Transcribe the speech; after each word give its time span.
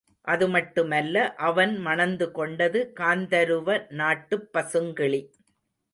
அது 0.21 0.47
மட்டுமல்ல 0.47 1.33
அவன் 1.35 1.77
மணந்து 1.77 2.31
கொண்டது 2.31 2.93
காந்தருவ 2.99 3.85
நாட்டுப் 3.89 4.49
பசுங்கிளி. 4.53 5.21